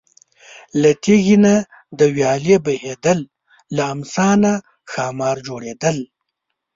[0.81, 1.55] له تیږې نه
[1.97, 3.19] د ویالې بهیدل،
[3.75, 4.53] له امسا نه
[4.91, 5.97] ښامار جوړېدل.